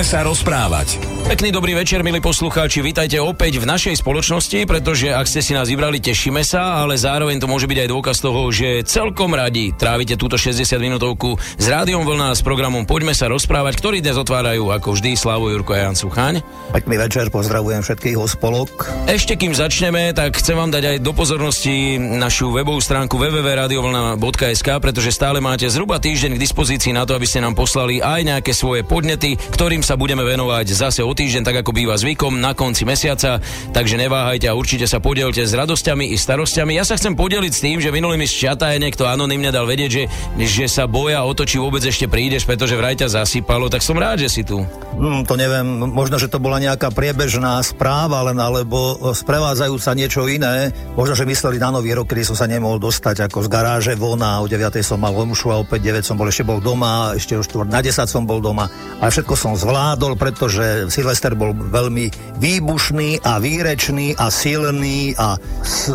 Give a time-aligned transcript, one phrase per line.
[0.00, 0.96] Poďme sa rozprávať.
[1.28, 5.68] Pekný dobrý večer, milí poslucháči, vítajte opäť v našej spoločnosti, pretože ak ste si nás
[5.68, 10.16] vybrali, tešíme sa, ale zároveň to môže byť aj dôkaz toho, že celkom radi trávite
[10.16, 14.96] túto 60 minútovku s Rádiom Vlna s programom Poďme sa rozprávať, ktorý dnes otvárajú ako
[14.96, 16.40] vždy Slavo Jurko a Jan Suchaň.
[16.72, 18.88] Pekný večer, pozdravujem všetkých spolok.
[19.04, 25.12] Ešte kým začneme, tak chcem vám dať aj do pozornosti našu webovú stránku www.radiovlna.sk, pretože
[25.12, 28.80] stále máte zhruba týždeň k dispozícii na to, aby ste nám poslali aj nejaké svoje
[28.82, 33.42] podnety, ktorým sa budeme venovať zase o týždeň, tak ako býva zvykom, na konci mesiaca.
[33.74, 36.78] Takže neváhajte a určite sa podielte s radosťami i starostiami.
[36.78, 39.66] Ja sa chcem podeliť s tým, že minulý mi z čata je niekto anonymne dal
[39.66, 40.04] vedieť, že,
[40.46, 43.98] že sa boja o to, či vôbec ešte prídeš, pretože vraj ťa zasypalo, tak som
[43.98, 44.62] rád, že si tu.
[44.94, 50.70] Hmm, to neviem, možno, že to bola nejaká priebežná správa, len alebo sprevádzajúca niečo iné.
[50.94, 54.22] Možno, že mysleli na nový rok, kedy som sa nemohol dostať ako z garáže von
[54.22, 57.34] a o 9 som mal omšu a opäť 9 som bol ešte bol doma, ešte
[57.34, 58.70] 4 na 10 som bol doma.
[59.00, 59.69] A všetko som zvládol,
[60.18, 65.36] pretože Silvester bol veľmi výbušný a výrečný a silný a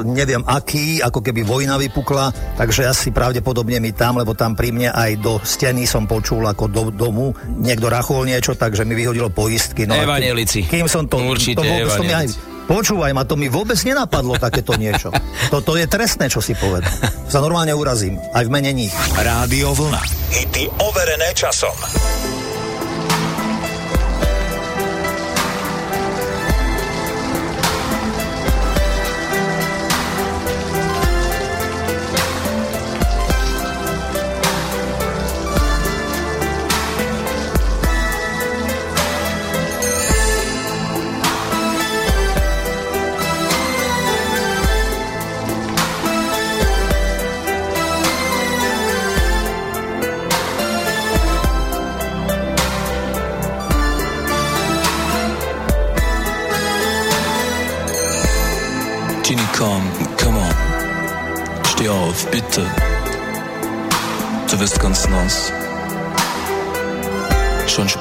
[0.05, 4.89] neviem aký, ako keby vojna vypukla, takže asi pravdepodobne mi tam, lebo tam pri mne
[4.93, 9.85] aj do steny som počul ako do domu, niekto rachol niečo, takže mi vyhodilo poistky.
[9.85, 10.65] No Evanelici.
[10.65, 11.21] Kým som to...
[11.21, 12.27] Určite to to mi aj,
[12.65, 15.13] Počúvaj ma, to mi vôbec nenapadlo takéto niečo.
[15.53, 16.89] Toto je trestné, čo si povedal.
[17.29, 18.93] Sa normálne urazím, aj v mene nich.
[19.13, 20.01] Rádio Vlna.
[20.33, 21.77] Hity overené časom.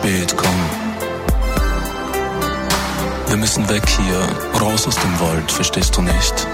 [0.05, 0.61] Spät, komm.
[3.29, 6.47] Wir müssen weg hier, raus aus dem Wald, verstehst du nicht?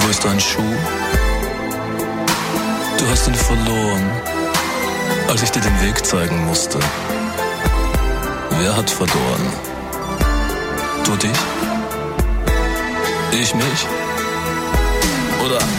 [0.00, 0.76] Wo ist dein Schuh?
[2.98, 4.10] Du hast ihn verloren,
[5.28, 6.78] als ich dir den Weg zeigen musste.
[8.60, 9.52] Wer hat verloren?
[11.04, 11.38] Du dich?
[13.32, 13.86] Ich mich?
[15.44, 15.56] Oder.
[15.56, 15.77] Oder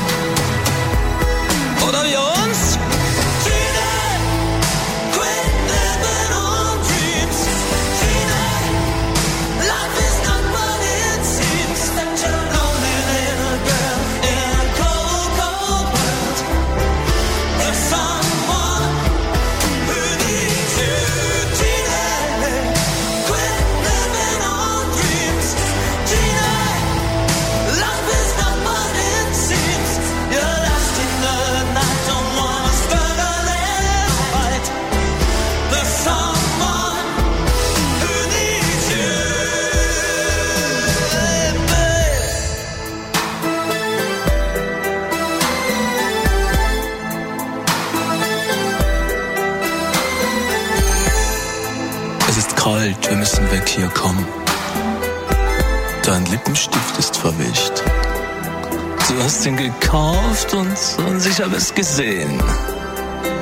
[59.29, 60.75] hast ihn gekauft und,
[61.23, 62.41] ich habe es gesehen.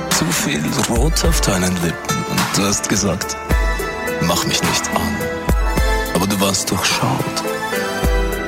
[0.10, 3.38] Zu viel Rot auf deinen Lippen und du hast gesagt,
[4.24, 5.16] mach mich nicht an.
[6.14, 7.38] Aber du warst durchschaut.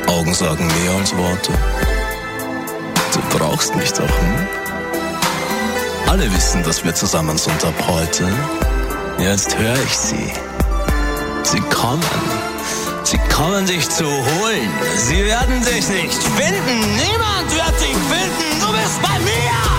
[0.07, 1.53] Augen sagen mehr als Worte.
[3.13, 4.47] Du brauchst mich doch, hm?
[6.07, 8.27] Alle wissen, dass wir zusammen sind ab heute.
[9.17, 10.33] Jetzt höre ich sie.
[11.43, 12.48] Sie kommen.
[13.39, 14.69] Kommen dich zu holen.
[14.97, 16.79] Sie werden sich nicht finden.
[16.97, 18.59] Niemand wird dich finden.
[18.59, 19.78] Du bist bei mir.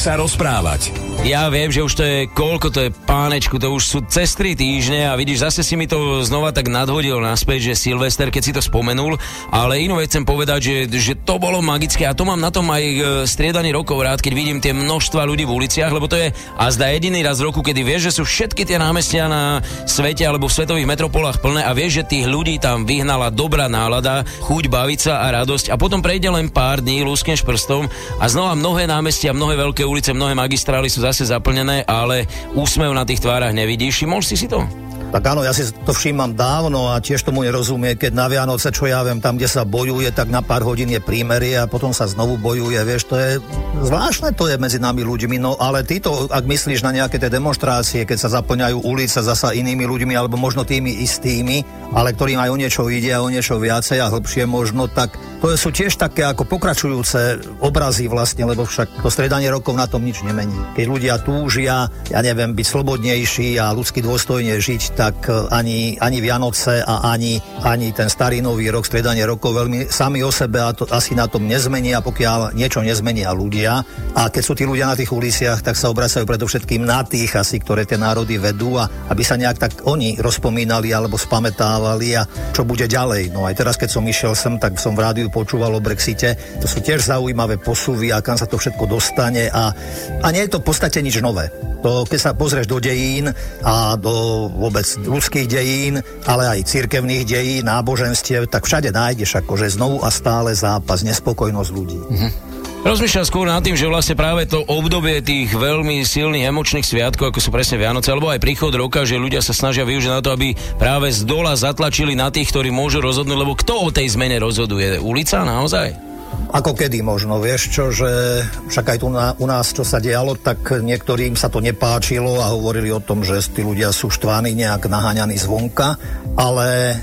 [0.00, 1.09] Sa rozprávať.
[1.20, 4.56] Ja viem, že už to je, koľko to je pánečku, to už sú cez 3
[4.56, 8.56] týždne a vidíš, zase si mi to znova tak nadhodil naspäť, že Silvester, keď si
[8.56, 9.20] to spomenul,
[9.52, 12.64] ale inú vec chcem povedať, že, že to bolo magické a to mám na tom
[12.72, 16.32] aj e, striedaný rokov rád, keď vidím tie množstva ľudí v uliciach, lebo to je
[16.32, 20.24] a zdá jediný raz v roku, kedy vieš, že sú všetky tie námestia na svete
[20.24, 24.72] alebo v svetových metropolách plné a vieš, že tých ľudí tam vyhnala dobrá nálada, chuť
[24.72, 28.88] baviť sa a radosť a potom prejde len pár dní, luskneš prstom a znova mnohé
[28.88, 34.00] námestia, mnohé veľké ulice, mnohé magistrály sú zase zaplnené, ale úsmev na tých tvárach nevidíš.
[34.00, 34.62] Všimol si si to?
[35.10, 38.86] Tak áno, ja si to všímam dávno a tiež tomu nerozumie, keď na Vianoce, čo
[38.86, 42.06] ja viem, tam, kde sa bojuje, tak na pár hodín je prímerie a potom sa
[42.06, 43.42] znovu bojuje, vieš, to je
[43.82, 48.06] zvláštne to je medzi nami ľuďmi, no ale títo, ak myslíš na nejaké tie demonstrácie,
[48.06, 52.60] keď sa zaplňajú ulice zasa inými ľuďmi, alebo možno tými istými, ale ktorým aj o
[52.62, 56.44] niečo ide a o niečo viacej a hĺbšie možno, tak to sú tiež také ako
[56.44, 60.52] pokračujúce obrazy vlastne, lebo však to stredanie rokov na tom nič nemení.
[60.76, 66.18] Keď ľudia túžia, ja neviem, byť slobodnejší a ľudsky dôstojne žiť, tak e, ani, ani
[66.20, 70.76] Vianoce a ani, ani ten starý nový rok, stredanie rokov veľmi sami o sebe a
[70.76, 73.80] to asi na tom nezmenia, pokiaľ niečo nezmenia ľudia.
[74.12, 77.56] A keď sú tí ľudia na tých uliciach, tak sa obracajú predovšetkým na tých asi,
[77.64, 82.68] ktoré tie národy vedú a aby sa nejak tak oni rozpomínali alebo spametávali a čo
[82.68, 83.32] bude ďalej.
[83.32, 86.34] No aj teraz, keď som išiel sem, tak som v rádiu počúval o Brexite.
[86.60, 89.72] To sú tiež zaujímavé posuvy a kam sa to všetko dostane a,
[90.20, 91.48] a nie je to v podstate nič nové.
[91.80, 93.32] To, keď sa pozrieš do dejín
[93.64, 100.04] a do vôbec ľudských dejín, ale aj cirkevných dejín, náboženstiev, tak všade nájdeš akože znovu
[100.04, 102.00] a stále zápas, nespokojnosť ľudí.
[102.04, 102.59] Mm-hmm.
[102.80, 107.38] Rozmýšľam skôr nad tým, že vlastne práve to obdobie tých veľmi silných emočných sviatkov, ako
[107.38, 110.56] sú presne Vianoce, alebo aj príchod roka, že ľudia sa snažia využiť na to, aby
[110.80, 114.96] práve z dola zatlačili na tých, ktorí môžu rozhodnúť, lebo kto o tej zmene rozhoduje?
[114.96, 116.09] Ulica naozaj?
[116.50, 120.34] Ako kedy možno, vieš čo, že však aj tu na, u nás, čo sa dialo,
[120.34, 124.90] tak niektorým sa to nepáčilo a hovorili o tom, že tí ľudia sú štváni nejak
[124.90, 125.94] naháňaní zvonka,
[126.34, 126.96] ale e,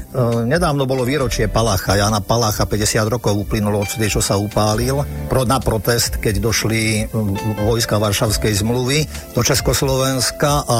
[0.43, 4.99] nedávno bolo výročie Palacha, Jana Palacha, 50 rokov uplynulo od čo sa upálil
[5.31, 7.07] pro, na protest, keď došli
[7.63, 10.79] vojska Varšavskej zmluvy do Československa a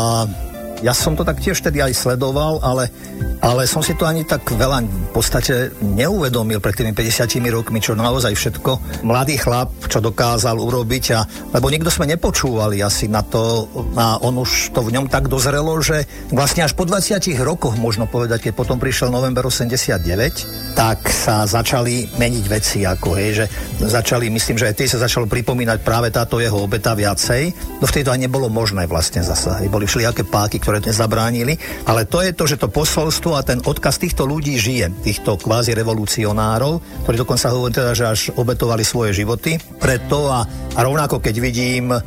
[0.86, 2.93] ja som to tak tiež tedy aj sledoval, ale,
[3.41, 7.98] ale som si to ani tak veľa v podstate neuvedomil pred tými 50 rokmi, čo
[7.98, 11.25] naozaj všetko mladý chlap, čo dokázal urobiť, a,
[11.57, 13.65] lebo nikto sme nepočúvali asi na to,
[13.98, 18.05] a on už to v ňom tak dozrelo, že vlastne až po 20 rokoch, možno
[18.05, 23.46] povedať, keď potom prišiel november 89, tak sa začali meniť veci, ako hej, že
[23.81, 27.50] začali, myslím, že aj tie sa začalo pripomínať práve táto jeho obeta viacej,
[27.81, 29.57] no vtedy to aj nebolo možné vlastne zasa.
[29.67, 31.55] Boli všelijaké páky, ktoré nezabránili,
[31.88, 35.71] ale to je to, že to posolstvo a ten odkaz týchto ľudí žije, týchto kvázi
[35.71, 39.55] revolucionárov, ktorí dokonca hovorí teda, že až obetovali svoje životy.
[39.79, 40.43] Preto a,
[40.75, 42.00] a rovnako keď vidím, e,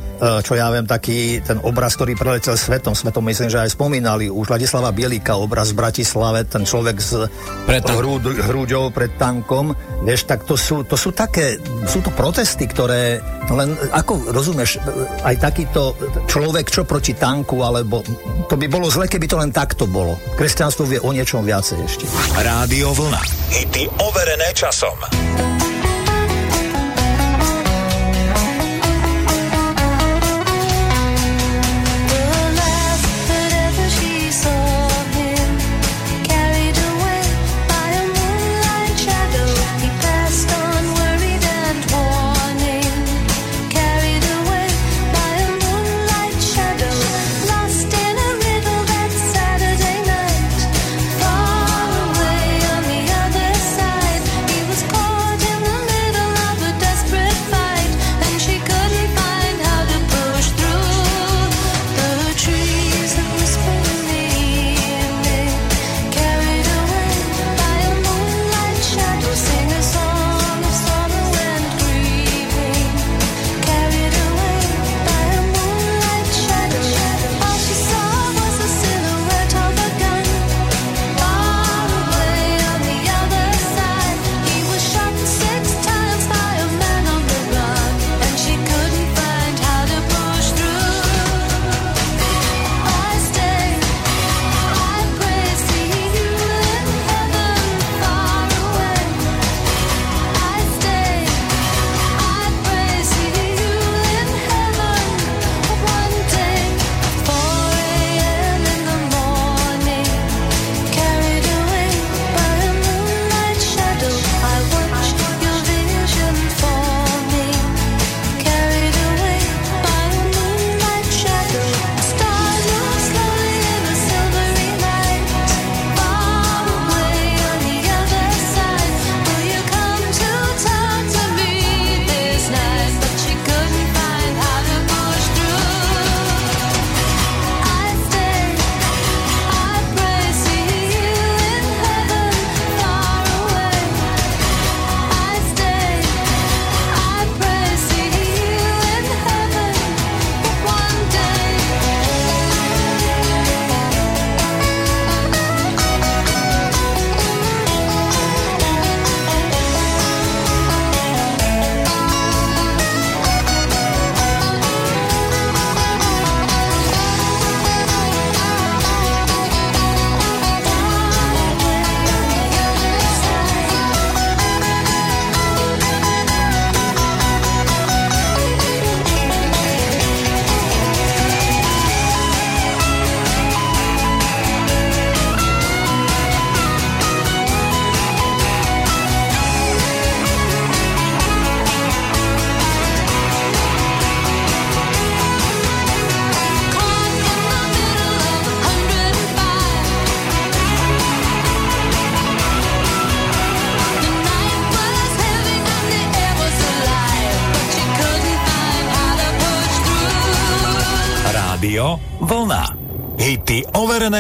[0.45, 4.29] čo ja viem, taký ten obraz, ktorý preletel svetom, sme to myslím, že aj spomínali,
[4.29, 7.17] už Ladislava Bielika, obraz v Bratislave, ten človek s
[7.65, 9.73] hrúd, hrúďou pred tankom,
[10.05, 11.57] vieš, tak to sú, to sú také,
[11.89, 14.79] sú to protesty, ktoré len, ako rozumieš,
[15.27, 15.97] aj takýto
[16.31, 18.05] človek, čo proti tanku, alebo
[18.51, 20.19] to by bolo zle, keby to len takto bolo.
[20.35, 22.05] Kresťanstvo vie o o niečom viacej ešte.
[22.39, 23.23] Rádio Vlna.
[23.51, 24.95] Hity overené časom.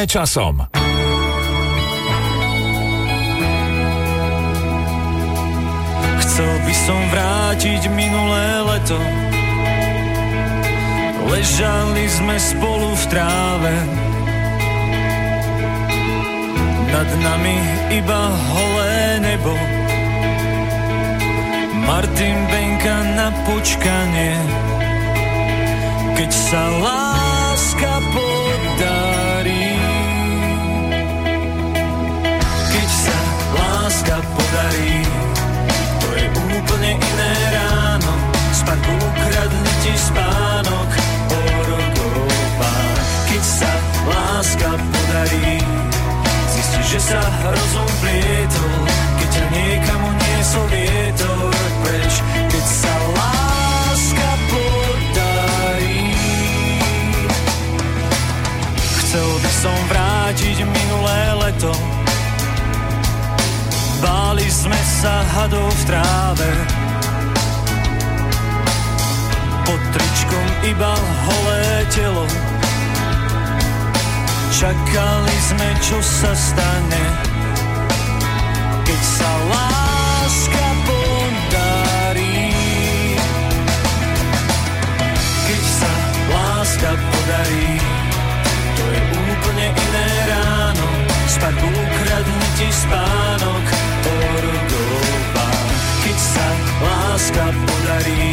[0.00, 0.56] Overené časom.
[6.24, 8.98] Chcel by som vrátiť minulé leto.
[11.28, 13.74] Ležali sme spolu v tráve.
[16.90, 17.56] Nad nami
[17.92, 19.52] iba holé nebo.
[21.84, 24.36] Martin Benka na počkanie.
[26.16, 29.09] Keď sa láska podarí
[34.50, 35.02] láska podarí.
[36.00, 36.26] To je
[36.58, 38.12] úplne iné ráno,
[38.52, 40.90] spadku ukradne ti spánok,
[41.30, 42.74] orokopá.
[43.30, 43.72] Keď sa
[44.10, 45.62] láska podarí,
[46.50, 47.20] zistíš, že sa
[47.54, 48.74] rozum plietol,
[49.18, 50.99] keď ťa niekam uniesol vietor
[65.00, 66.50] sa hadov v tráve.
[69.64, 70.92] Pod tričkom iba
[71.24, 72.28] holé telo.
[74.52, 77.04] Čakali sme, čo sa stane
[78.84, 82.52] Keď sa láska podarí.
[85.48, 85.92] Keď sa
[86.28, 87.72] láska podarí
[88.76, 90.86] To je úplne iné ráno.
[91.24, 92.68] Spať ukradne ti
[94.00, 94.70] spánok
[96.00, 96.46] keď sa
[96.80, 98.32] láska podarí,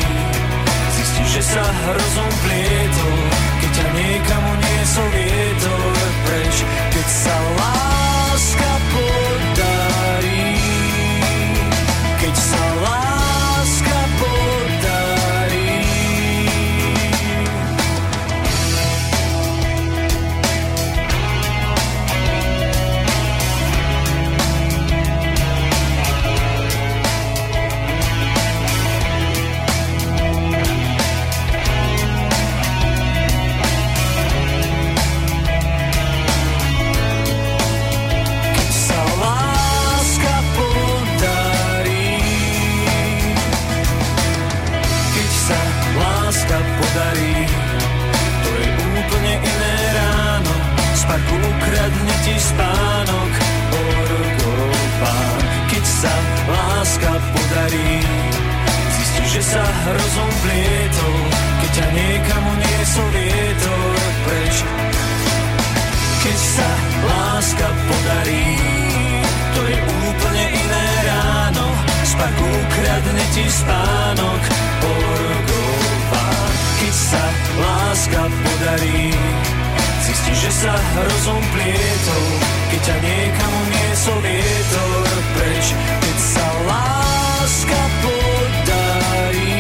[0.96, 3.20] zistíš, že sa rozum plietol,
[3.60, 5.94] keď ťa niekam uniesol vietor
[6.26, 6.56] preč,
[6.96, 8.77] keď sa láska
[52.28, 53.34] šťastí spánok
[53.72, 55.18] oroková.
[55.72, 56.14] Keď sa
[56.52, 57.94] láska podarí,
[58.92, 61.20] zistíš, že sa hrozom plietol,
[61.64, 63.96] keď ťa niekam uniesol vietor
[64.28, 64.56] preč.
[66.28, 66.70] Keď sa
[67.08, 68.48] láska podarí,
[69.56, 71.66] to je úplne iné ráno,
[72.04, 74.42] spak ukradne ti spánok
[74.84, 76.28] oroková.
[76.84, 77.24] Keď sa
[77.56, 79.16] láska podarí,
[80.34, 82.26] že sa hrozom plietol,
[82.72, 85.66] keď ťa niekam uniesol vietor preč,
[86.04, 89.56] keď sa láska podarí.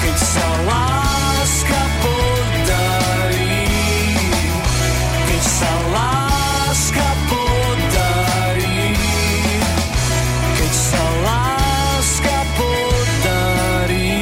[0.00, 3.62] Keď sa láska podarí,
[5.28, 8.82] keď sa láska podarí,
[10.58, 14.12] keď sa láska podarí.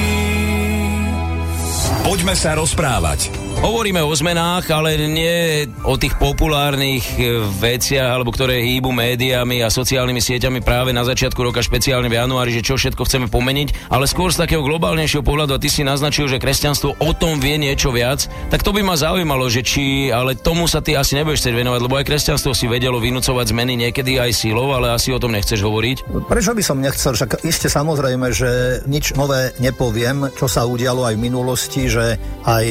[2.05, 3.38] Poďme sa rozprávať.
[3.59, 9.69] Hovoríme o zmenách, ale nie o tých populárnych e, veciach, alebo ktoré hýbu médiami a
[9.69, 14.07] sociálnymi sieťami práve na začiatku roka, špeciálne v januári, že čo všetko chceme pomeniť, ale
[14.07, 17.91] skôr z takého globálnejšieho pohľadu, a ty si naznačil, že kresťanstvo o tom vie niečo
[17.91, 21.59] viac, tak to by ma zaujímalo, že či, ale tomu sa ty asi nebudeš chcieť
[21.59, 25.35] venovať, lebo aj kresťanstvo si vedelo vynúcovať zmeny niekedy aj silou, ale asi o tom
[25.35, 26.07] nechceš hovoriť.
[26.31, 27.19] Prečo by som nechcel?
[27.19, 32.67] Však iste samozrejme, že nič nové nepoviem, čo sa udialo aj v minulosti, že aj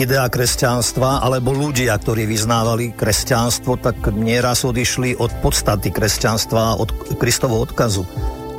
[0.00, 7.60] idea kresťanstva, alebo ľudia, ktorí vyznávali kresťanstvo, tak nieraz odišli od podstaty kresťanstva, od Kristovho
[7.60, 8.04] odkazu.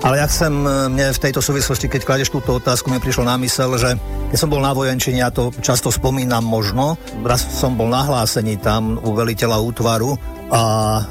[0.04, 0.52] Ale ja chcem,
[0.92, 3.96] mne v tejto súvislosti, keď kladeš túto otázku, mi prišlo na mysel, že
[4.30, 9.00] keď som bol na vojenčine, ja to často spomínam možno, raz som bol nahlásený tam
[9.00, 10.20] u veliteľa útvaru
[10.52, 10.62] a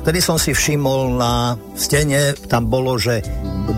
[0.05, 3.25] vtedy som si všimol na stene, tam bolo, že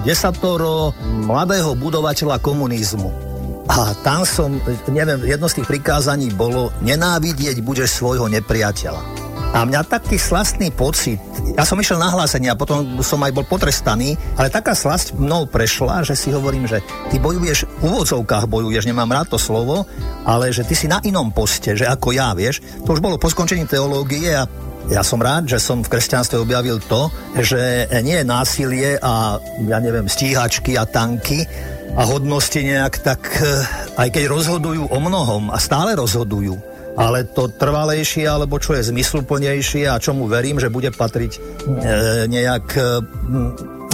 [0.03, 3.24] desatoro mladého budovateľa komunizmu.
[3.65, 4.61] A tam som,
[4.93, 9.25] neviem, jedno z tých prikázaní bolo nenávidieť budeš svojho nepriateľa.
[9.55, 11.23] A mňa taký slastný pocit,
[11.55, 15.47] ja som išiel na hlásenie a potom som aj bol potrestaný, ale taká slasť mnou
[15.47, 19.87] prešla, že si hovorím, že ty bojuješ, v úvodzovkách bojuješ, nemám rád to slovo,
[20.27, 22.67] ale že ty si na inom poste, že ako ja, vieš.
[22.83, 24.43] To už bolo po skončení teológie a
[24.91, 29.39] ja som rád, že som v kresťanstve objavil to, že nie je násilie a
[29.71, 31.47] ja neviem, stíhačky a tanky,
[31.95, 37.51] a hodnosti nejak tak, eh, aj keď rozhodujú o mnohom a stále rozhodujú, ale to
[37.51, 41.41] trvalejšie, alebo čo je zmysluplnejšie a čomu verím, že bude patriť e,
[42.31, 42.83] nejak e,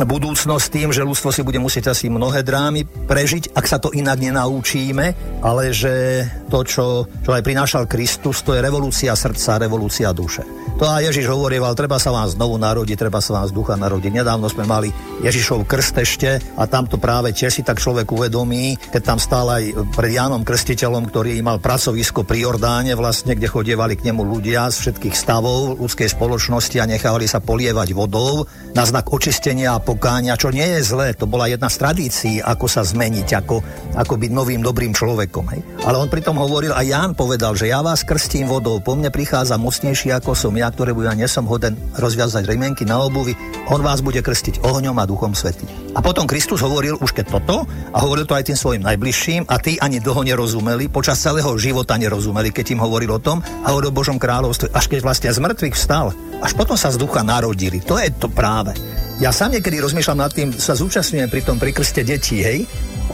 [0.04, 4.20] budúcnosť tým, že ľudstvo si bude musieť asi mnohé drámy prežiť, ak sa to inak
[4.20, 6.86] nenaučíme, ale že to, čo,
[7.24, 10.44] čo aj prinášal Kristus, to je revolúcia srdca, revolúcia duše.
[10.80, 13.76] To aj Ježiš hovoril, ale treba sa vám znovu narodiť, treba sa vám z ducha
[13.76, 14.16] narodiť.
[14.16, 14.88] Nedávno sme mali
[15.20, 19.52] Ježišov krst ešte a tam to práve tiež si tak človek uvedomí, keď tam stál
[19.52, 24.72] aj pred Jánom Krstiteľom, ktorý mal pracovisko pri Jordáne vlastne, kde chodievali k nemu ľudia
[24.72, 30.40] z všetkých stavov ľudskej spoločnosti a nechávali sa polievať vodou na znak očistenia a pokáňa,
[30.40, 31.12] čo nie je zlé.
[31.20, 33.60] To bola jedna z tradícií, ako sa zmeniť, ako,
[34.00, 35.44] ako byť novým dobrým človekom.
[35.52, 35.60] Hej.
[35.84, 39.60] Ale on pritom hovoril, a Ján povedal, že ja vás krstím vodou, po mne prichádza
[39.60, 43.34] mocnejší ako som ja, ktorému ja nesom hoden rozviazať remenky na obuvi,
[43.68, 45.66] on vás bude krstiť ohňom a duchom svety.
[45.94, 49.58] A potom Kristus hovoril už keď toto, a hovoril to aj tým svojim najbližším, a
[49.58, 53.78] tí ani dlho nerozumeli, počas celého života nerozumeli, keď im hovoril o tom, a o
[53.90, 57.82] Božom kráľovstve, až keď vlastne z mŕtvych vstal, až potom sa z ducha narodili.
[57.84, 58.72] To je to práve.
[59.20, 62.64] Ja sám niekedy rozmýšľam nad tým, sa zúčastňujem pri tom prikrste detí, hej,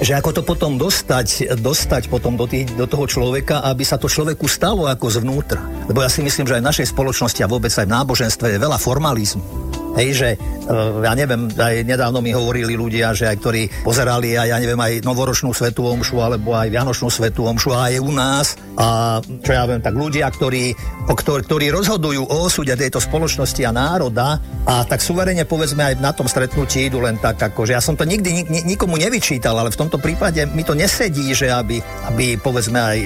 [0.01, 4.11] že ako to potom dostať, dostať potom do, tých, do toho človeka, aby sa to
[4.11, 5.61] človeku stalo ako zvnútra.
[5.89, 8.59] Lebo ja si myslím, že aj v našej spoločnosti a vôbec aj v náboženstve je
[8.61, 13.63] veľa formalizmu Hej, že uh, ja neviem, aj nedávno mi hovorili ľudia, že aj ktorí
[13.81, 18.13] pozerali aj, ja neviem, aj novoročnú svetú omšu alebo aj vianočnú svetú omšu aj u
[18.13, 18.61] nás.
[18.77, 20.77] A čo ja viem, tak ľudia, ktorí,
[21.09, 24.37] o ktor, ktorí rozhodujú o osude tejto spoločnosti a národa
[24.69, 27.97] a tak suverene povedzme aj na tom stretnutí idú len tak, ako, že ja som
[27.97, 31.81] to nikdy nik, nikomu nevyčítal, ale v tomto prípade mi to nesedí, že aby,
[32.13, 32.99] aby povedzme aj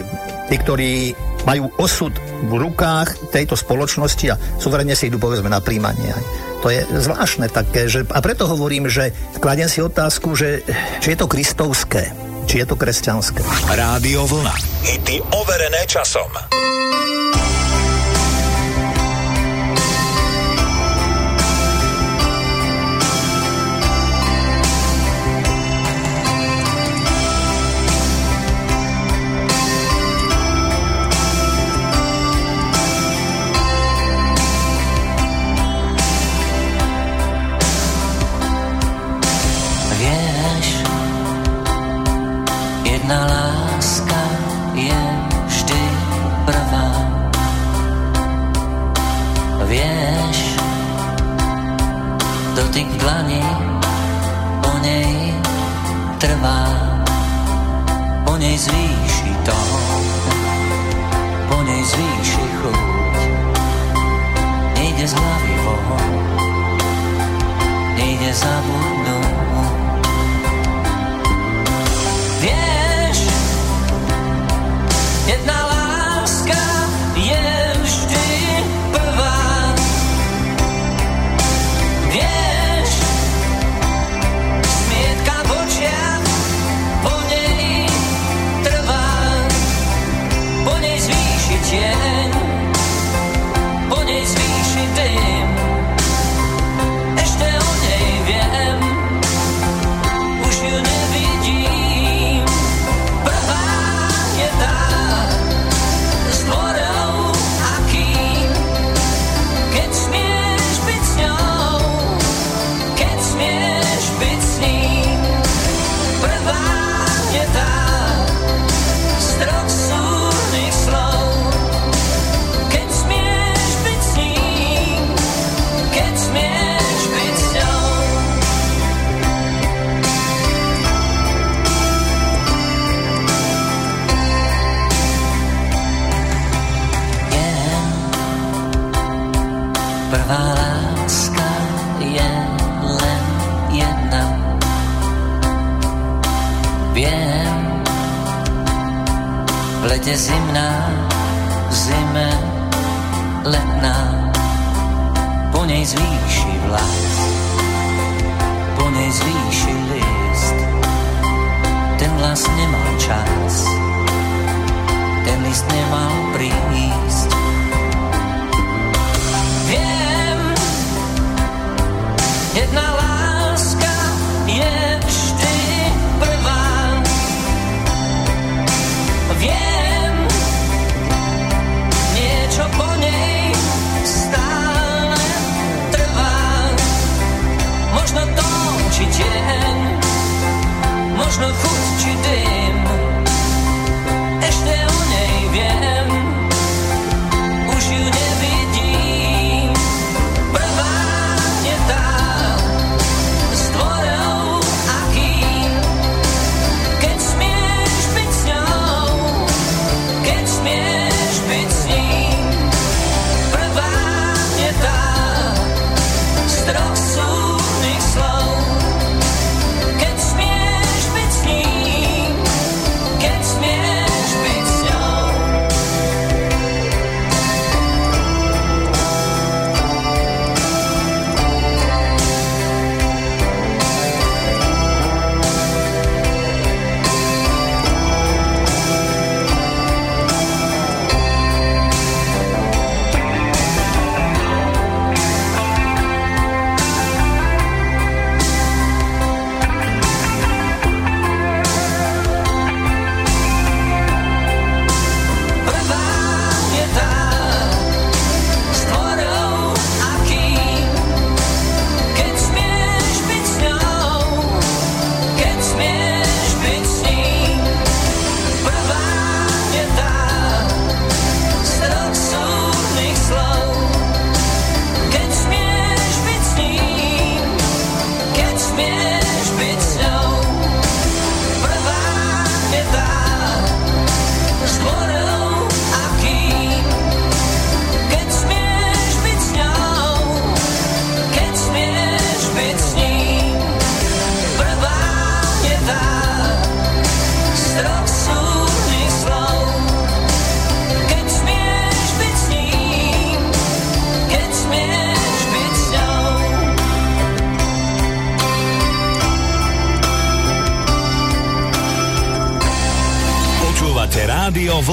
[0.51, 0.93] tí, ktorí
[1.45, 2.13] majú osud
[2.47, 6.13] v rukách tejto spoločnosti a suverene si idú povedzme na príjmanie.
[6.61, 10.61] To je zvláštne také, že, a preto hovorím, že kladiem si otázku, že
[11.01, 12.13] či je to kristovské,
[12.45, 13.41] či je to kresťanské.
[13.73, 14.55] Rádio Vlna.
[14.85, 16.29] Hity overené časom.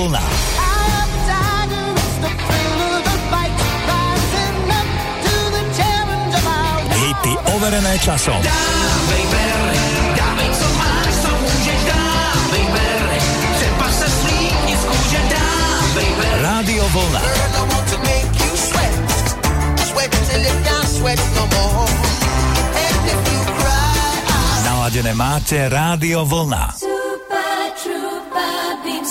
[0.07, 0.23] Vlna.
[6.95, 8.39] Hity overené časom.
[8.39, 9.59] Dávej ber,
[10.15, 10.67] dávej co.
[16.39, 17.21] Rádio Vlna.
[24.63, 26.96] Naladené máte Rádio Vlna.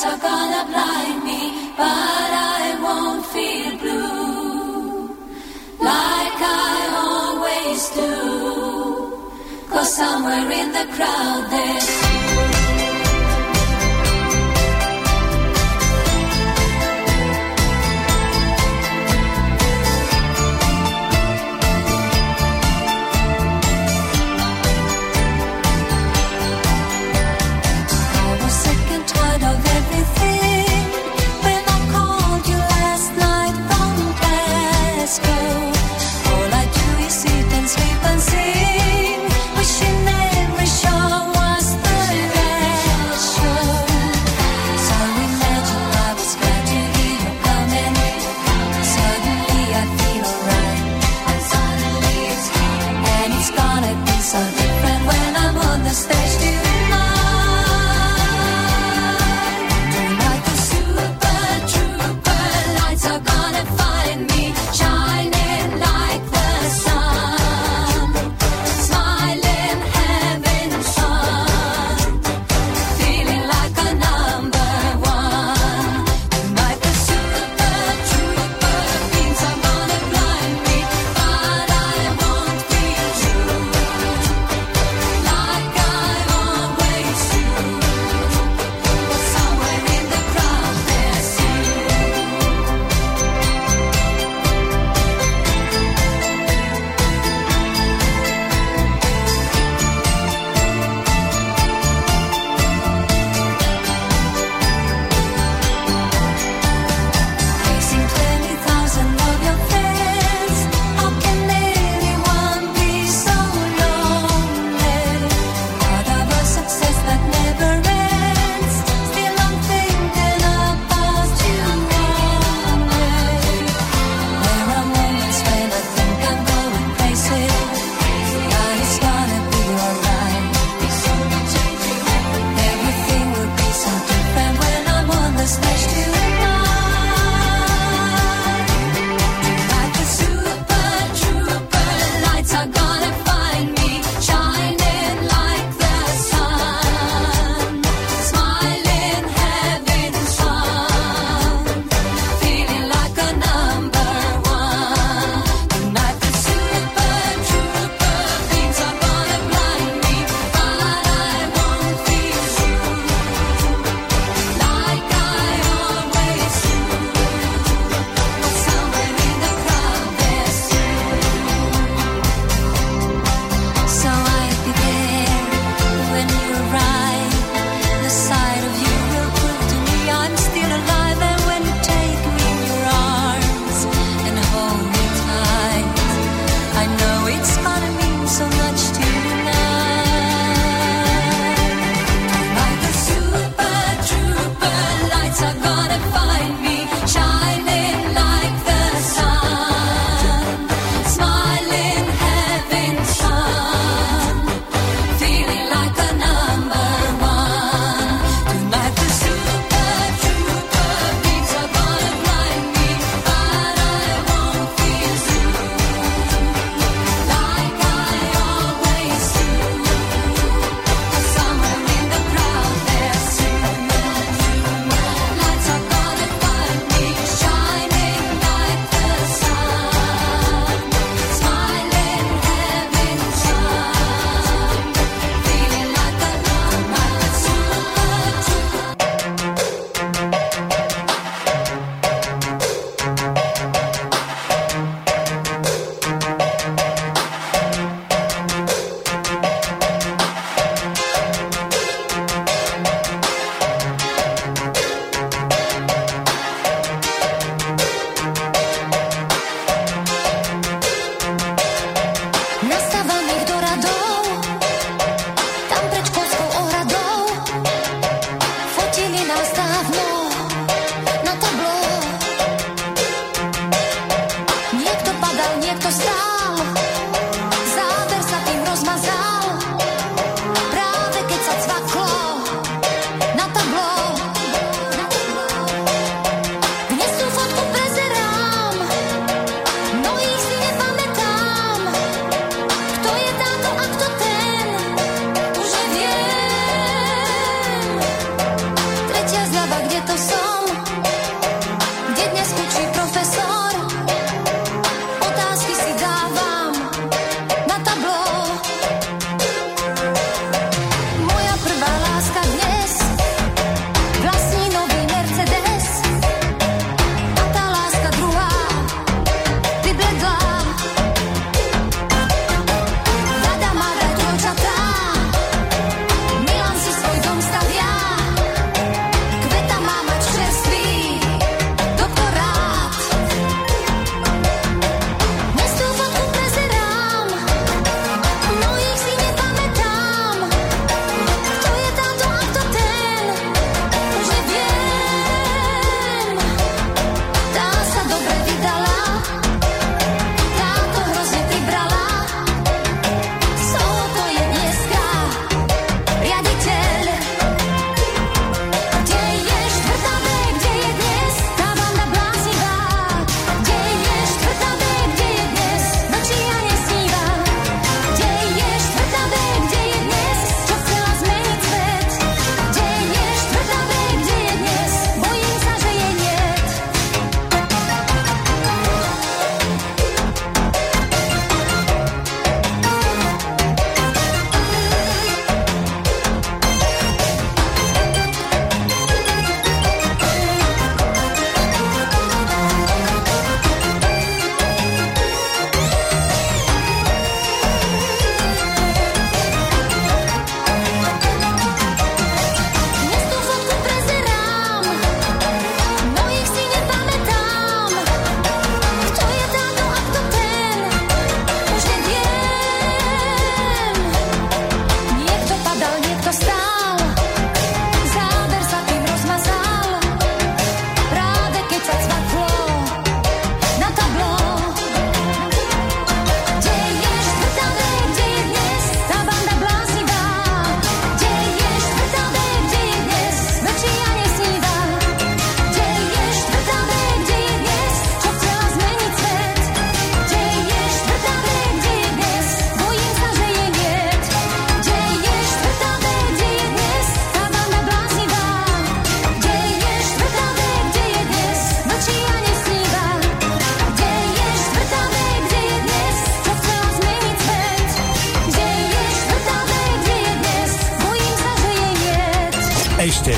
[0.08, 1.40] Are gonna blind me,
[1.76, 5.08] but I won't feel blue
[5.92, 6.38] like
[6.70, 8.12] I always do.
[9.68, 12.05] Cause somewhere in the crowd there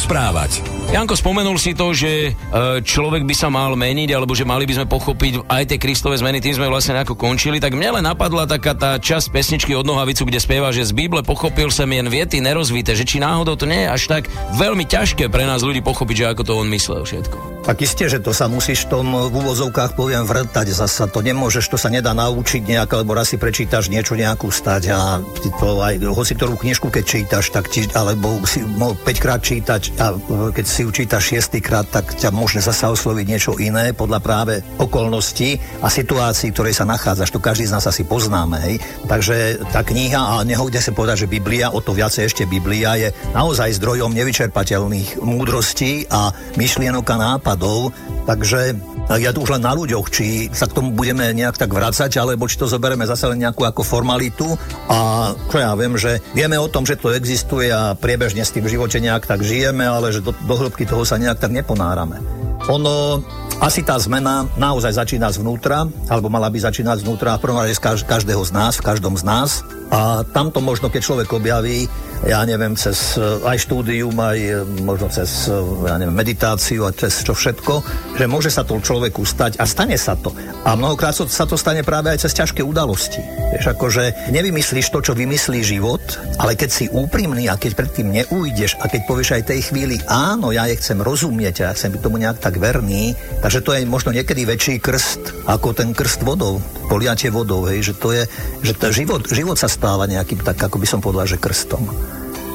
[0.00, 0.64] rozprávať.
[0.96, 4.80] Janko, spomenul si to, že e, človek by sa mal meniť, alebo že mali by
[4.80, 8.48] sme pochopiť aj tie kristové zmeny, tým sme vlastne nejako končili, tak mne len napadla
[8.48, 12.40] taká tá časť pesničky od Nohavicu, kde spieva, že z Bible pochopil som jen viety
[12.40, 14.24] nerozvité, že či náhodou to nie je až tak
[14.56, 17.49] veľmi ťažké pre nás ľudí pochopiť, že ako to on myslel všetko.
[17.60, 21.06] Tak isté, že to sa musíš v tom v úvozovkách poviem vrtať zasa.
[21.12, 25.22] To nemôžeš, to sa nedá naučiť nejak, alebo raz si prečítaš niečo nejakú stať a
[25.60, 29.82] to aj, hoci ktorú knižku keď čítaš, tak ti, alebo si mohol 5 krát čítať
[30.00, 30.16] a
[30.50, 34.54] keď si ju čítaš 6 krát, tak ťa môže zasa osloviť niečo iné podľa práve
[34.80, 37.30] okolností a situácií, ktorej sa nachádzaš.
[37.36, 38.56] To každý z nás asi poznáme.
[38.66, 38.74] Hej.
[39.06, 43.08] Takže tá kniha, a nehoďte sa povedať, že Biblia, o to viacej ešte Biblia, je
[43.36, 47.90] naozaj zdrojom nevyčerpateľných múdrostí a myšlienok a nápad nápadov,
[48.30, 48.78] takže
[49.18, 52.46] ja tu už len na ľuďoch, či sa k tomu budeme nejak tak vracať, alebo
[52.46, 54.54] či to zoberieme zase len nejakú ako formalitu.
[54.86, 58.62] A čo ja viem, že vieme o tom, že to existuje a priebežne s tým
[58.62, 62.22] v živote nejak tak žijeme, ale že do, do hĺbky toho sa nejak tak neponárame.
[62.70, 63.18] Ono,
[63.58, 67.82] asi tá zmena naozaj začína zvnútra, alebo mala by začínať zvnútra, v prvom rade z
[68.06, 69.66] každého z nás, v každom z nás.
[69.90, 71.90] A tamto možno, keď človek objaví,
[72.28, 74.52] ja neviem, cez eh, aj štúdium, aj eh,
[74.84, 75.56] možno cez eh,
[75.88, 77.82] ja neviem, meditáciu a cez čo všetko,
[78.20, 80.30] že môže sa to človeku stať a stane sa to.
[80.62, 83.18] A mnohokrát sa to stane práve aj cez ťažké udalosti.
[83.56, 86.02] Vieš, akože nevymyslíš to, čo vymyslí život,
[86.38, 90.52] ale keď si úprimný a keď predtým neújdeš a keď povieš aj tej chvíli, áno,
[90.52, 93.88] ja je chcem rozumieť a ja chcem byť tomu nejak tak verný, takže to je
[93.88, 98.22] možno niekedy väčší krst ako ten krst vodou, poliatie vodou, hej, že to je,
[98.60, 101.88] že to život, život sa stáva nejakým tak, ako by som povedal, že krstom.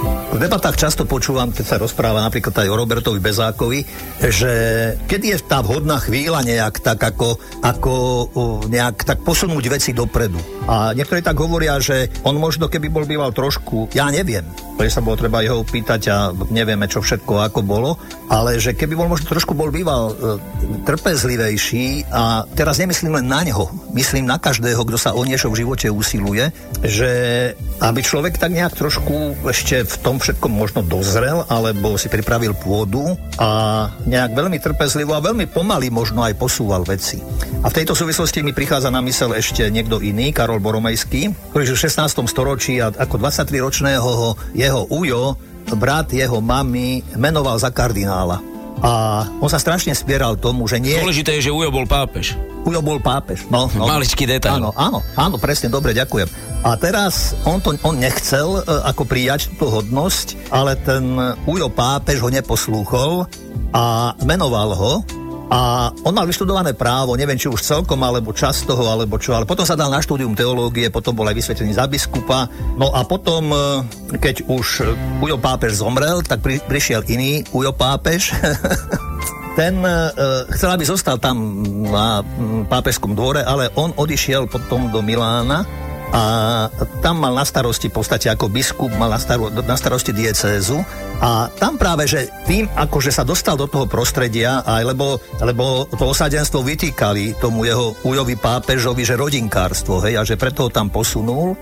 [0.06, 3.82] V debatách často počúvam, keď sa rozpráva napríklad aj o Robertovi Bezákovi,
[4.22, 4.54] že
[5.10, 7.94] kedy je tá vhodná chvíľa nejak tak ako, ako
[8.70, 10.38] nejak tak posunúť veci dopredu.
[10.66, 14.46] A niektorí tak hovoria, že on možno keby bol býval trošku, ja neviem,
[14.76, 16.18] ktorý sa bolo treba jeho pýtať a
[16.50, 20.14] nevieme čo všetko ako bolo, ale že keby bol možno trošku bol býval e,
[20.84, 25.64] trpezlivejší a teraz nemyslím len na neho, myslím na každého, kto sa o niečo v
[25.64, 26.50] živote usiluje,
[26.82, 27.12] že
[27.80, 33.16] aby človek tak nejak trošku ešte v tom všetkom možno dozrel, alebo si pripravil pôdu
[33.38, 37.22] a nejak veľmi trpezlivo a veľmi pomaly možno aj posúval veci.
[37.64, 41.80] A v tejto súvislosti mi prichádza na mysel ešte niekto iný, Karol Boromejský, ktorý v
[41.80, 42.26] 16.
[42.28, 44.12] storočí a ako 23-ročného
[44.54, 45.36] jeho ujo,
[45.74, 48.56] brat jeho mamy, menoval za kardinála.
[48.84, 51.00] A on sa strašne spieral tomu, že nie...
[51.00, 52.36] Dôležité je, že Ujo bol pápež.
[52.68, 53.48] Ujo bol pápež.
[53.48, 53.88] No, no.
[53.88, 54.60] Maličký detail.
[54.60, 56.28] Áno, áno, áno, presne, dobre, ďakujem.
[56.66, 61.16] A teraz on, to, on nechcel uh, ako prijať túto hodnosť, ale ten
[61.48, 63.26] Ujo pápež ho neposlúchol
[63.72, 64.94] a menoval ho
[65.46, 69.46] a on mal vyštudované právo, neviem či už celkom, alebo čas toho, alebo čo, ale
[69.46, 72.50] potom sa dal na štúdium teológie, potom bol aj vysvetlený za biskupa.
[72.82, 73.58] No a potom, e,
[74.18, 74.90] keď už
[75.22, 78.34] Ujo pápež zomrel, tak pri, prišiel iný Ujo pápež.
[79.60, 80.12] Ten uh,
[80.52, 82.20] chcel, aby zostal tam na
[82.68, 85.64] pápežskom dvore, ale on odišiel potom do Milána
[86.12, 86.24] a
[87.02, 90.82] tam mal na starosti v podstate ako biskup, mal na, staro, na starosti diecézu
[91.22, 96.06] a tam práve, že tým, akože sa dostal do toho prostredia, aj lebo, lebo to
[96.06, 101.56] osadenstvo vytýkali tomu jeho ujovi pápežovi, že rodinkárstvo, hej, a že preto ho tam posunul,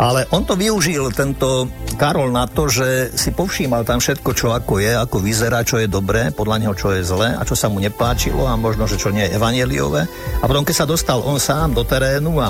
[0.00, 1.68] ale on to využil, tento
[2.00, 5.92] Karol, na to, že si povšímal tam všetko, čo ako je, ako vyzerá, čo je
[5.92, 9.12] dobré, podľa neho, čo je zlé a čo sa mu nepáčilo a možno, že čo
[9.12, 10.08] nie je evanieliové.
[10.40, 12.48] A potom, keď sa dostal on sám do terénu a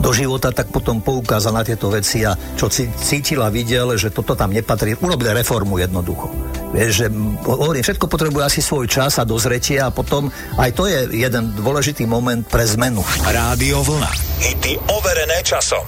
[0.00, 4.32] do života, tak potom poukázal na tieto veci a čo cítil a videl, že toto
[4.32, 6.32] tam nepatrí, urobil reformu jednoducho.
[6.72, 7.06] Vieš, že
[7.44, 12.08] hovorím, všetko potrebuje asi svoj čas a dozretie a potom aj to je jeden dôležitý
[12.08, 13.04] moment pre zmenu.
[13.28, 14.10] Rádio Vlna.
[14.40, 15.84] Hity overené časom.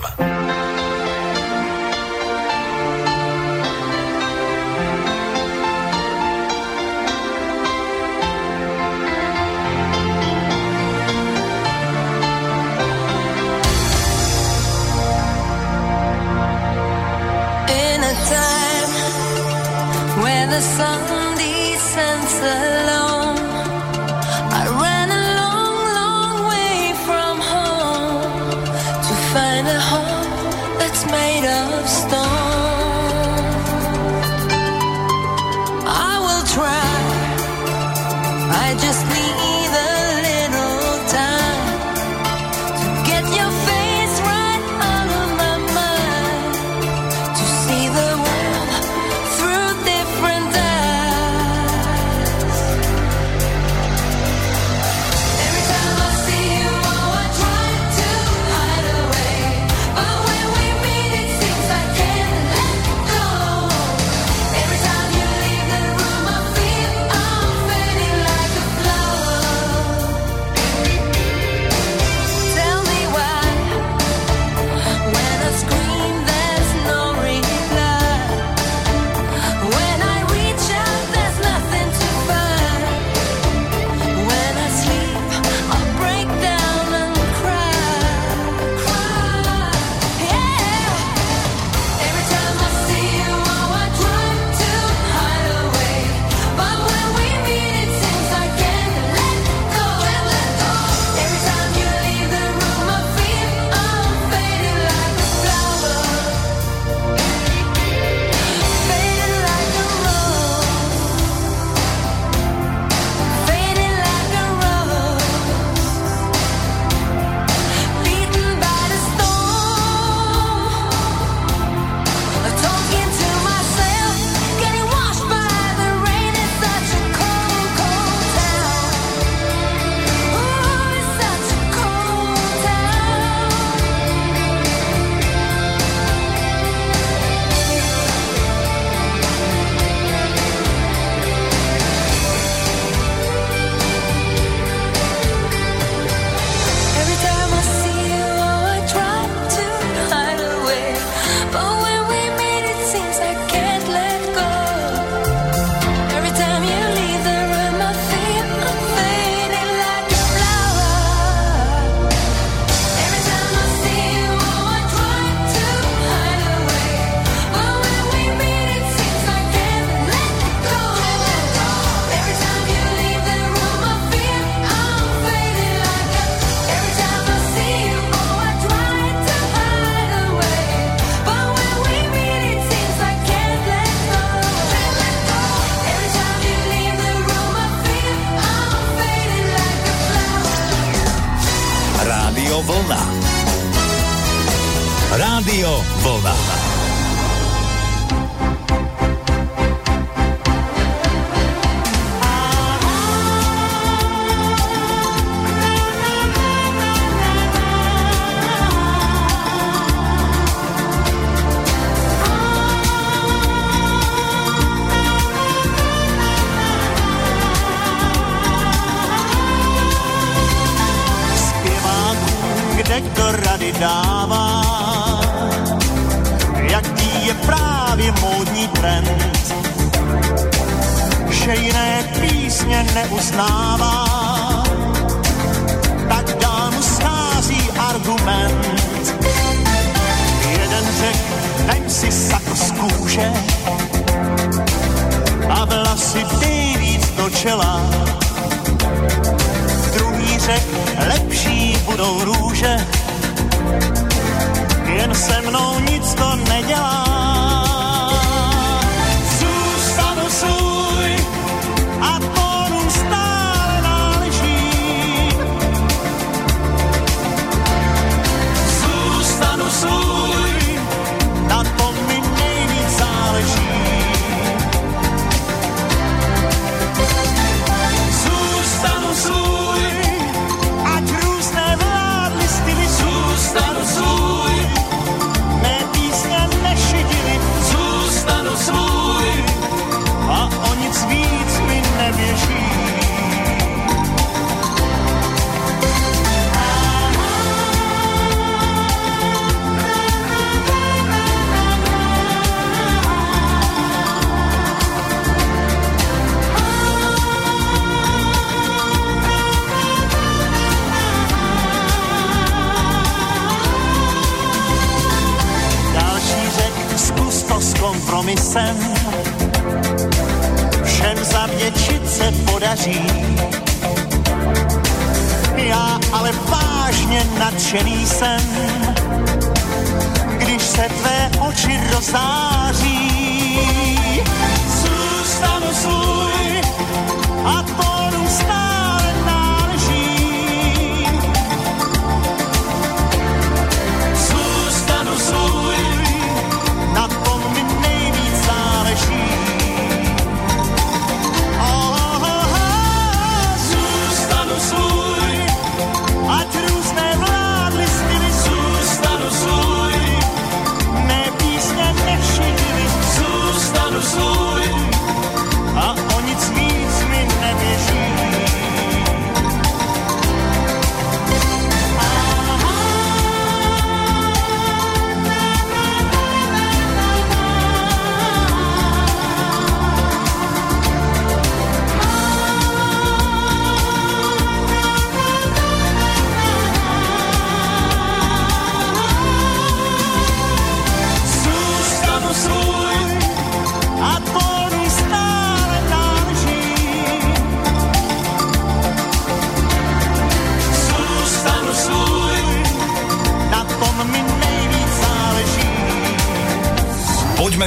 [195.93, 196.54] Rádio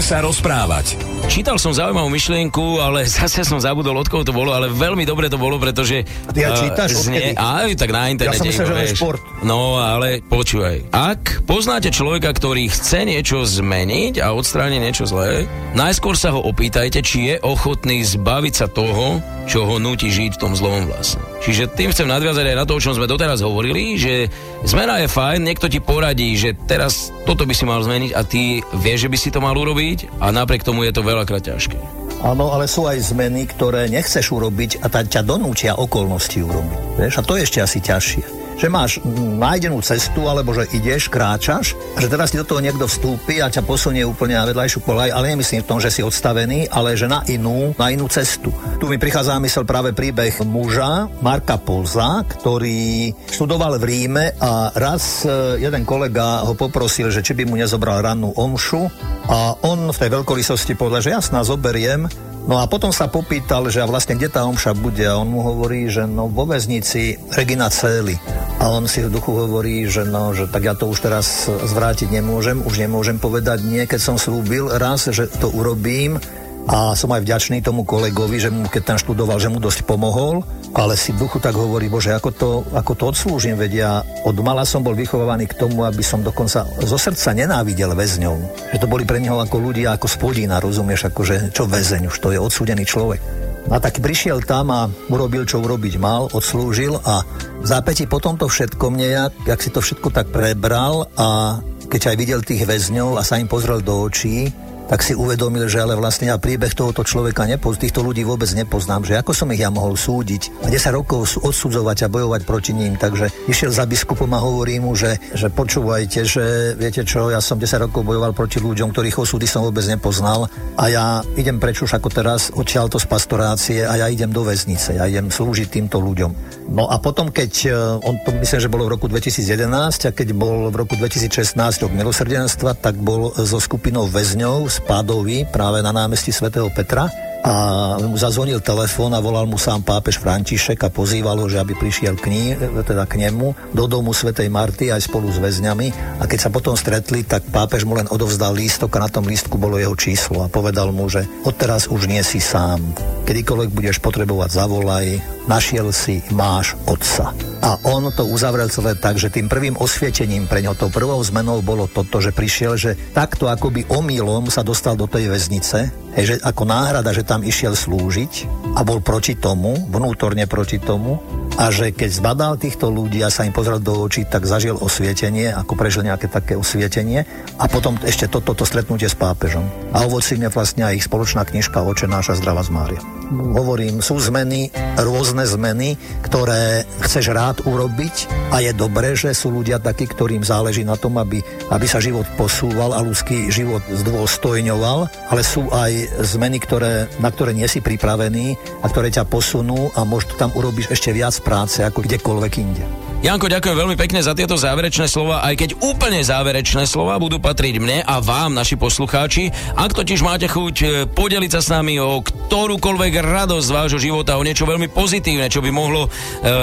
[0.08, 0.95] sa rozprávať.
[1.28, 5.28] Čítal som zaujímavú myšlienku, ale zase som zabudol, od koho to bolo, ale veľmi dobre
[5.28, 6.08] to bolo, pretože...
[6.32, 7.12] Ty eh, čítaš?
[7.12, 7.43] Znie, Odkedy?
[7.43, 8.39] aj, tak na internete.
[8.39, 9.20] Ja som myslel, že šport.
[9.46, 10.90] No, ale počúvaj.
[10.90, 15.46] Ak poznáte človeka, ktorý chce niečo zmeniť a odstrániť niečo zlé,
[15.78, 20.42] najskôr sa ho opýtajte, či je ochotný zbaviť sa toho, čo ho nutí žiť v
[20.42, 21.22] tom zlom vlastne.
[21.46, 24.28] Čiže tým chcem nadviazať aj na to, o čom sme doteraz hovorili, že
[24.66, 28.60] zmena je fajn, niekto ti poradí, že teraz toto by si mal zmeniť a ty
[28.82, 31.78] vieš, že by si to mal urobiť a napriek tomu je to veľakrát ťažké.
[32.26, 36.80] Áno, ale sú aj zmeny, ktoré nechceš urobiť a tá ťa donúčia okolnosti urobiť.
[36.98, 38.37] Vieš, a to je ešte asi ťažšie.
[38.58, 38.91] Že máš
[39.38, 43.62] nájdenú cestu, alebo že ideš, kráčaš, že teraz ti do toho niekto vstúpi a ťa
[43.62, 47.22] posunie úplne na vedľajšiu kolaj, ale nemyslím v tom, že si odstavený, ale že na
[47.30, 48.49] inú, na inú cestu.
[48.82, 54.74] Tu mi prichádza na mysel práve príbeh muža Marka Polza, ktorý študoval v Ríme a
[54.74, 58.89] raz e, jeden kolega ho poprosil, že či by mu nezobral rannú omšu
[59.30, 62.10] a on v tej veľkorysosti povedal, že jasná, zoberiem,
[62.48, 65.91] No a potom sa popýtal, že vlastne kde tá omša bude a on mu hovorí,
[65.91, 68.16] že no vo väznici Regina Cély.
[68.64, 72.08] A on si v duchu hovorí, že no, že tak ja to už teraz zvrátiť
[72.08, 76.24] nemôžem, už nemôžem povedať nie, keď som slúbil raz, že to urobím
[76.68, 80.43] a som aj vďačný tomu kolegovi, že mu keď tam študoval, že mu dosť pomohol,
[80.76, 83.91] ale si v duchu tak hovorí, bože, ako to, ako to odslúžim, veď ja
[84.28, 88.36] od mala som bol vychovávaný k tomu, aby som dokonca zo srdca nenávidel väzňov.
[88.76, 92.36] Že to boli pre neho ako ľudia, ako spodina, rozumieš, akože čo väzeň, už to
[92.36, 93.24] je odsúdený človek.
[93.68, 97.24] A tak prišiel tam a urobil, čo urobiť mal, odslúžil a
[97.59, 102.20] v zápäti po tomto všetkom nejak, jak si to všetko tak prebral a keď aj
[102.20, 104.51] videl tých väzňov a sa im pozrel do očí,
[104.88, 109.04] tak si uvedomil, že ale vlastne ja príbeh tohoto človeka nepoznám, týchto ľudí vôbec nepoznám,
[109.04, 112.96] že ako som ich ja mohol súdiť a 10 rokov odsudzovať a bojovať proti ním.
[112.96, 117.60] Takže išiel za biskupom a hovorí mu, že, že počúvajte, že viete čo, ja som
[117.60, 120.48] 10 rokov bojoval proti ľuďom, ktorých osudy som vôbec nepoznal
[120.80, 124.96] a ja idem preč už ako teraz odtiaľto z pastorácie a ja idem do väznice,
[124.96, 126.32] ja idem slúžiť týmto ľuďom.
[126.72, 127.70] No a potom, keď e,
[128.04, 131.92] on to myslím, že bolo v roku 2011 a keď bol v roku 2016 rok
[131.96, 137.09] milosrdenstva, tak bol so skupinou väzňov z Pádovy práve na námestí svätého Petra
[137.41, 137.53] a
[138.01, 142.17] mu zazvonil telefón a volal mu sám pápež František a pozýval ho, že aby prišiel
[142.19, 142.43] k, ní,
[142.86, 146.75] teda k nemu do domu svätej Marty aj spolu s väzňami a keď sa potom
[146.75, 150.51] stretli, tak pápež mu len odovzdal lístok a na tom lístku bolo jeho číslo a
[150.51, 152.84] povedal mu, že odteraz už nie si sám.
[153.23, 157.34] Kedykoľvek budeš potrebovať, zavolaj, našiel si, máš otca.
[157.64, 161.64] A on to uzavrel celé tak, že tým prvým osvietením pre ňo, tou prvou zmenou
[161.66, 166.36] bolo toto, že prišiel, že takto akoby omylom sa dostal do tej väznice, hej, že
[166.45, 168.45] ako náhrada, že tam išiel slúžiť
[168.78, 171.18] a bol proti tomu, vnútorne proti tomu,
[171.58, 175.50] a že keď zbadal týchto ľudí a sa im pozrel do očí, tak zažil osvietenie,
[175.50, 177.26] ako prežil nejaké také osvietenie
[177.58, 179.66] a potom ešte toto to, to stretnutie s pápežom.
[179.89, 183.16] A ovocím je vlastne aj ich spoločná knižka Oče náša zdravá z Mária.
[183.28, 189.84] Hovorím, sú zmeny, rôzne zmeny, ktoré chceš rád urobiť a je dobré, že sú ľudia
[189.84, 195.41] takí, ktorým záleží na tom, aby, aby sa život posúval a ľudský život zdôstojňoval, ale
[195.43, 200.39] sú aj zmeny, ktoré, na ktoré nie si pripravený a ktoré ťa posunú a možno
[200.39, 203.07] tam urobíš ešte viac práce ako kdekoľvek inde.
[203.18, 207.82] Janko, ďakujem veľmi pekne za tieto záverečné slova, aj keď úplne záverečné slova budú patriť
[207.82, 209.49] mne a vám, naši poslucháči.
[209.74, 214.45] Ak totiž máte chuť e, podeliť sa s nami o ktorúkoľvek radosť vášho života, o
[214.45, 216.09] niečo veľmi pozitívne, čo by mohlo e,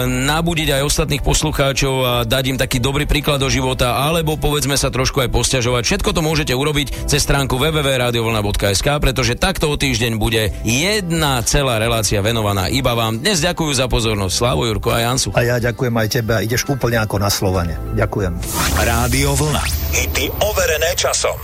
[0.07, 4.94] nabudiť aj ostatných poslucháčov a dať im taký dobrý príklad do života, alebo povedzme sa
[4.94, 5.82] trošku aj posťažovať.
[5.82, 12.22] Všetko to môžete urobiť cez stránku www.radiovolna.sk, pretože takto o týždeň bude jedna celá relácia
[12.22, 13.18] venovaná iba vám.
[13.18, 14.34] Dnes ďakujem za pozornosť.
[14.38, 15.34] Slavo Jurko a Jansu.
[15.34, 17.74] A ja ďakujem aj tebe ideš úplne ako na Slovane.
[17.97, 18.36] Ďakujem.
[18.78, 19.64] Rádio Vlna.
[19.97, 21.40] Hity overené časom.